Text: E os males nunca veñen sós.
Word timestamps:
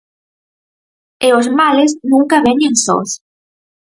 E 1.27 1.29
os 1.39 1.47
males 1.59 1.91
nunca 2.11 2.43
veñen 2.47 2.73
sós. 2.85 3.09